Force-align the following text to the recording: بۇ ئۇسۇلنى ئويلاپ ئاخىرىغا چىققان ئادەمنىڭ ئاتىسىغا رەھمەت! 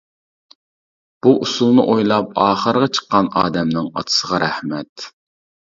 بۇ 1.27 1.33
ئۇسۇلنى 1.43 1.85
ئويلاپ 1.93 2.33
ئاخىرىغا 2.47 2.91
چىققان 2.99 3.33
ئادەمنىڭ 3.43 3.95
ئاتىسىغا 3.95 4.45
رەھمەت! 4.47 5.11